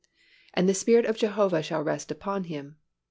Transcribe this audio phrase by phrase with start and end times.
[0.55, 2.77] "And the Spirit of Jehovah shall rest upon him."